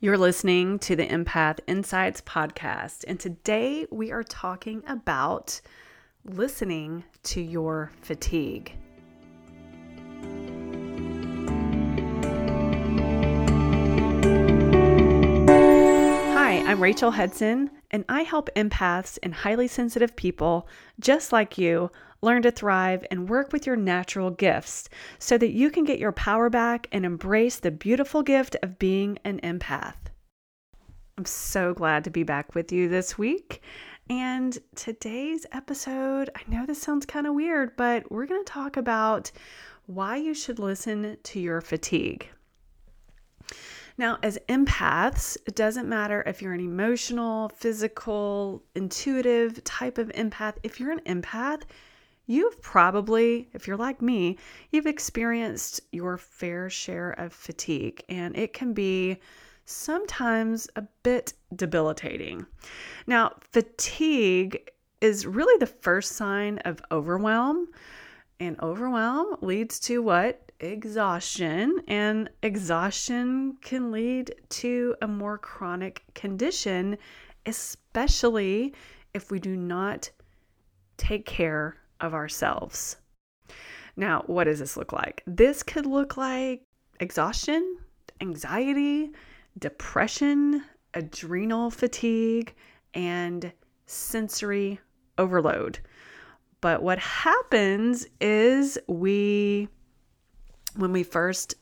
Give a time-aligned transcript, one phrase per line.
[0.00, 5.60] You're listening to the Empath Insights podcast, and today we are talking about
[6.24, 8.76] listening to your fatigue.
[16.32, 20.68] Hi, I'm Rachel Hudson, and I help empaths and highly sensitive people
[21.00, 24.88] just like you learn to thrive and work with your natural gifts
[25.18, 29.18] so that you can get your power back and embrace the beautiful gift of being
[29.24, 29.94] an empath.
[31.16, 33.62] I'm so glad to be back with you this week.
[34.10, 38.76] And today's episode, I know this sounds kind of weird, but we're going to talk
[38.76, 39.30] about
[39.86, 42.28] why you should listen to your fatigue.
[43.98, 50.54] Now, as empaths, it doesn't matter if you're an emotional, physical, intuitive type of empath.
[50.62, 51.62] If you're an empath,
[52.26, 54.38] you've probably, if you're like me,
[54.70, 59.18] you've experienced your fair share of fatigue, and it can be
[59.64, 62.46] sometimes a bit debilitating.
[63.08, 67.68] Now, fatigue is really the first sign of overwhelm,
[68.40, 70.48] and overwhelm leads to what?
[70.60, 76.98] exhaustion, and exhaustion can lead to a more chronic condition,
[77.46, 78.74] especially
[79.14, 80.10] if we do not
[80.96, 82.96] take care of ourselves.
[83.96, 85.22] Now, what does this look like?
[85.26, 86.62] This could look like
[87.00, 87.78] exhaustion,
[88.20, 89.10] anxiety,
[89.58, 90.62] depression,
[90.94, 92.54] adrenal fatigue,
[92.94, 93.52] and
[93.86, 94.80] sensory
[95.18, 95.78] overload.
[96.60, 99.68] But what happens is we
[100.76, 101.54] when we first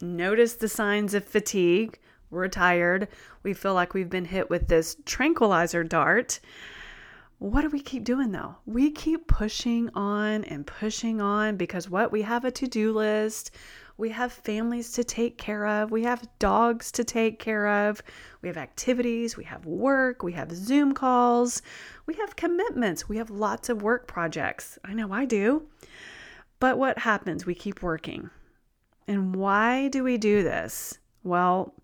[0.00, 1.98] notice the signs of fatigue,
[2.30, 3.08] we're tired,
[3.42, 6.40] we feel like we've been hit with this tranquilizer dart.
[7.38, 8.56] What do we keep doing though?
[8.64, 12.12] We keep pushing on and pushing on because what?
[12.12, 13.50] We have a to do list.
[13.96, 15.90] We have families to take care of.
[15.90, 18.02] We have dogs to take care of.
[18.42, 19.36] We have activities.
[19.36, 20.22] We have work.
[20.22, 21.62] We have Zoom calls.
[22.06, 23.08] We have commitments.
[23.08, 24.78] We have lots of work projects.
[24.84, 25.68] I know I do.
[26.58, 27.46] But what happens?
[27.46, 28.30] We keep working.
[29.06, 30.98] And why do we do this?
[31.22, 31.74] Well,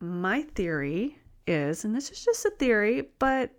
[0.00, 3.50] my theory is, and this is just a theory, but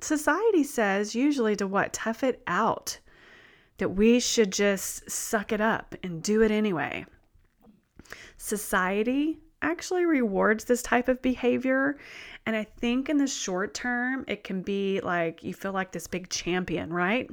[0.00, 1.92] society says usually to what?
[1.92, 2.98] Tough it out.
[3.78, 7.06] That we should just suck it up and do it anyway.
[8.36, 11.96] Society actually rewards this type of behavior.
[12.44, 16.06] And I think in the short term, it can be like you feel like this
[16.06, 17.30] big champion, right?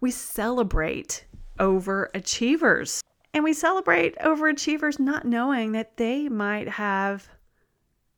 [0.00, 1.24] We celebrate
[1.58, 3.02] overachievers.
[3.34, 7.28] And we celebrate overachievers not knowing that they might have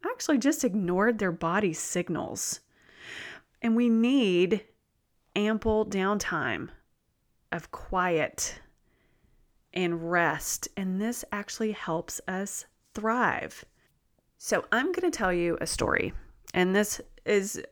[0.04, 2.60] actually just ignored their body signals.
[3.60, 4.64] And we need
[5.36, 6.70] ample downtime
[7.52, 8.60] of quiet
[9.72, 10.68] and rest.
[10.76, 13.64] And this actually helps us thrive.
[14.38, 16.12] So, I'm going to tell you a story.
[16.54, 17.62] And this is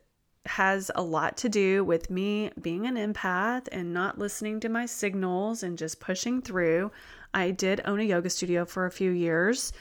[0.45, 4.85] has a lot to do with me being an empath and not listening to my
[4.85, 6.91] signals and just pushing through.
[7.33, 9.71] I did own a yoga studio for a few years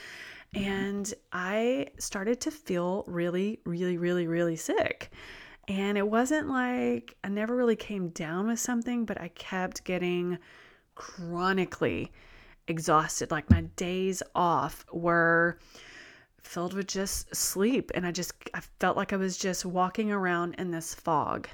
[0.55, 0.65] mm-hmm.
[0.65, 5.11] and I started to feel really, really, really, really sick.
[5.69, 10.39] And it wasn't like I never really came down with something, but I kept getting
[10.95, 12.11] chronically
[12.67, 13.31] exhausted.
[13.31, 15.59] Like my days off were
[16.41, 17.91] filled with just sleep.
[17.95, 21.49] And I just, I felt like I was just walking around in this fog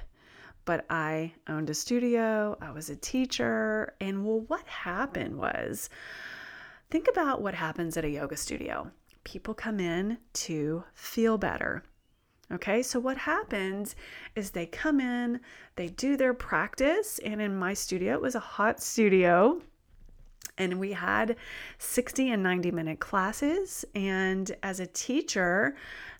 [0.65, 5.89] but I owned a studio, I was a teacher, and well, what happened was
[6.89, 8.91] think about what happens at a yoga studio.
[9.23, 11.83] People come in to feel better.
[12.51, 13.95] Okay, so what happens
[14.35, 15.39] is they come in,
[15.75, 19.61] they do their practice, and in my studio, it was a hot studio
[20.57, 21.35] and we had
[21.79, 23.85] 60 and 90 minute classes.
[23.93, 25.75] And as a teacher,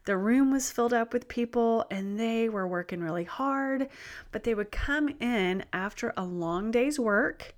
[0.05, 3.89] the room was filled up with people and they were working really hard,
[4.31, 7.55] but they would come in after a long day's work.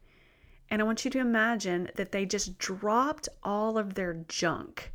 [0.69, 4.91] And I want you to imagine that they just dropped all of their junk,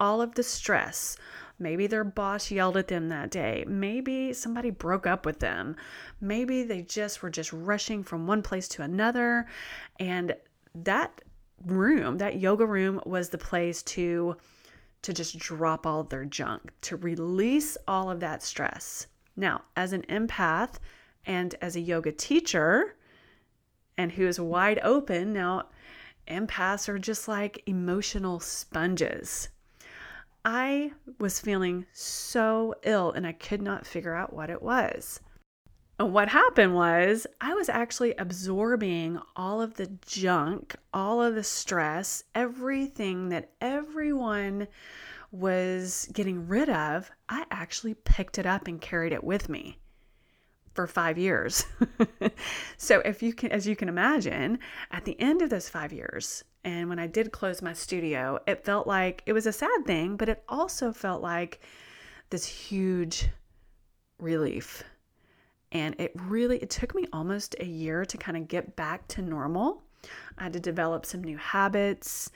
[0.00, 1.16] all of the stress.
[1.58, 3.64] Maybe their boss yelled at them that day.
[3.66, 5.76] Maybe somebody broke up with them.
[6.20, 9.46] Maybe they just were just rushing from one place to another.
[9.98, 10.34] And
[10.74, 11.22] that
[11.64, 14.36] room, that yoga room was the place to
[15.02, 19.08] to just drop all their junk, to release all of that stress.
[19.36, 20.74] Now, as an empath
[21.26, 22.94] and as a yoga teacher
[23.98, 25.70] and who is wide open, now
[26.28, 29.48] empaths are just like emotional sponges.
[30.44, 35.20] I was feeling so ill and I could not figure out what it was
[36.10, 42.24] what happened was I was actually absorbing all of the junk, all of the stress,
[42.34, 44.68] everything that everyone
[45.30, 49.78] was getting rid of, I actually picked it up and carried it with me
[50.74, 51.64] for five years.
[52.76, 54.58] so if you can, as you can imagine,
[54.90, 58.64] at the end of those five years, and when I did close my studio, it
[58.64, 61.60] felt like it was a sad thing, but it also felt like
[62.30, 63.28] this huge
[64.18, 64.84] relief.
[65.72, 69.22] And it really it took me almost a year to kind of get back to
[69.22, 69.82] normal.
[70.38, 72.30] I had to develop some new habits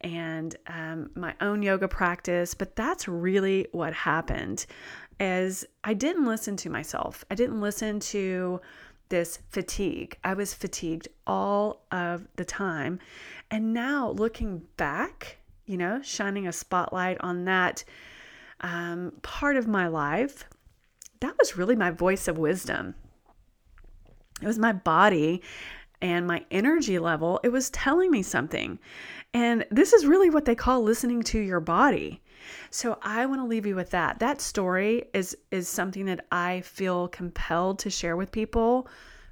[0.00, 4.66] and um, my own yoga practice, but that's really what happened.
[5.20, 8.60] As I didn't listen to myself, I didn't listen to
[9.12, 10.16] this fatigue.
[10.24, 12.98] I was fatigued all of the time.
[13.50, 15.36] And now looking back,
[15.66, 17.84] you know, shining a spotlight on that
[18.62, 20.48] um, part of my life,
[21.20, 22.94] that was really my voice of wisdom.
[24.40, 25.42] It was my body
[26.02, 27.40] and my energy level.
[27.42, 28.78] It was telling me something.
[29.32, 32.20] And this is really what they call listening to your body.
[32.70, 34.18] So I want to leave you with that.
[34.18, 38.88] That story is is something that I feel compelled to share with people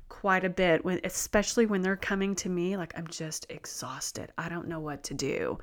[0.09, 4.33] quite a bit when especially when they're coming to me like I'm just exhausted.
[4.39, 5.59] I don't know what to do.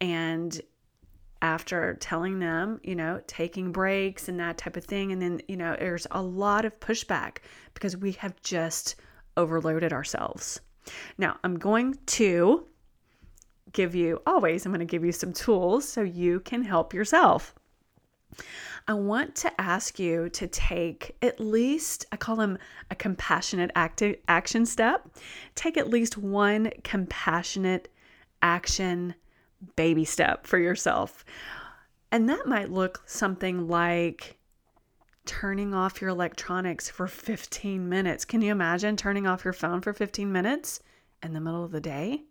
[0.00, 0.60] And
[1.42, 5.56] after telling them, you know, taking breaks and that type of thing and then, you
[5.56, 7.38] know, there's a lot of pushback
[7.74, 8.96] because we have just
[9.36, 10.60] overloaded ourselves.
[11.18, 12.66] Now, I'm going to
[13.72, 17.54] give you always I'm going to give you some tools so you can help yourself.
[18.86, 22.58] I want to ask you to take at least, I call them
[22.90, 25.08] a compassionate acti- action step.
[25.54, 27.88] Take at least one compassionate
[28.42, 29.14] action
[29.76, 31.24] baby step for yourself.
[32.12, 34.38] And that might look something like
[35.26, 38.24] turning off your electronics for 15 minutes.
[38.24, 40.80] Can you imagine turning off your phone for 15 minutes
[41.22, 42.22] in the middle of the day?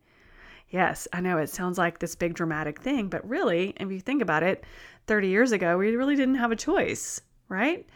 [0.70, 4.22] Yes, I know it sounds like this big dramatic thing, but really, if you think
[4.22, 4.64] about it,
[5.08, 7.88] 30 years ago, we really didn't have a choice, right?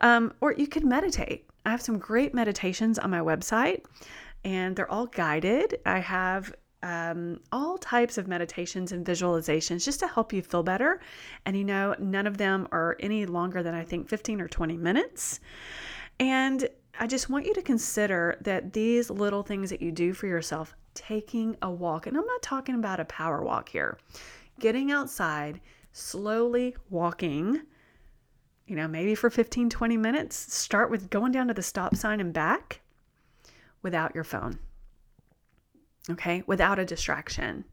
[0.00, 1.46] Um, or you could meditate.
[1.64, 3.84] I have some great meditations on my website,
[4.44, 5.78] and they're all guided.
[5.84, 11.00] I have um, all types of meditations and visualizations just to help you feel better.
[11.44, 14.76] And you know, none of them are any longer than I think 15 or 20
[14.76, 15.40] minutes.
[16.18, 16.68] And
[16.98, 20.74] I just want you to consider that these little things that you do for yourself,
[20.94, 23.98] taking a walk, and I'm not talking about a power walk here,
[24.58, 25.60] getting outside,
[25.92, 27.62] slowly walking,
[28.66, 30.36] you know, maybe for 15, 20 minutes.
[30.54, 32.80] Start with going down to the stop sign and back
[33.82, 34.58] without your phone,
[36.08, 37.64] okay, without a distraction.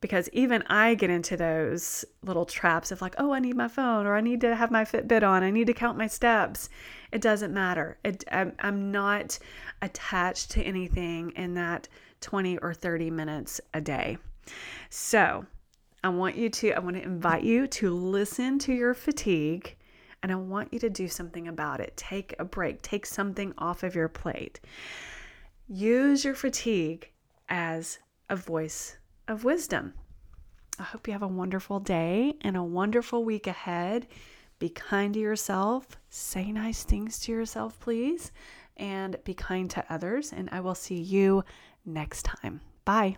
[0.00, 4.06] Because even I get into those little traps of like, oh, I need my phone
[4.06, 5.42] or I need to have my Fitbit on.
[5.42, 6.68] I need to count my steps.
[7.10, 7.98] It doesn't matter.
[8.04, 9.38] It, I'm, I'm not
[9.82, 11.88] attached to anything in that
[12.20, 14.18] 20 or 30 minutes a day.
[14.88, 15.46] So,
[16.04, 19.74] I want you to, I want to invite you to listen to your fatigue
[20.22, 21.96] and I want you to do something about it.
[21.96, 24.60] Take a break, take something off of your plate.
[25.68, 27.10] Use your fatigue
[27.48, 27.98] as
[28.28, 28.96] a voice
[29.26, 29.94] of wisdom.
[30.78, 34.06] I hope you have a wonderful day and a wonderful week ahead.
[34.58, 38.32] Be kind to yourself, say nice things to yourself, please,
[38.76, 40.32] and be kind to others.
[40.32, 41.44] And I will see you
[41.84, 42.60] next time.
[42.84, 43.16] Bye.